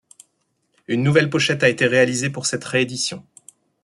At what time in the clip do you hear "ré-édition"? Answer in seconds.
2.65-3.23